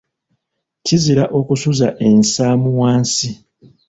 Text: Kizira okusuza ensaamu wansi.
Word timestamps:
Kizira 0.85 1.23
okusuza 1.39 1.87
ensaamu 2.07 2.69
wansi. 2.79 3.29